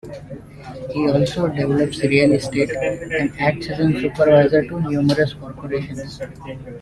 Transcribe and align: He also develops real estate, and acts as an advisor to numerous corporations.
He 0.89 1.07
also 1.07 1.47
develops 1.47 2.01
real 2.03 2.31
estate, 2.31 2.71
and 2.71 3.31
acts 3.39 3.69
as 3.69 3.79
an 3.79 3.97
advisor 4.03 4.63
to 4.65 4.81
numerous 4.89 5.35
corporations. 5.35 6.19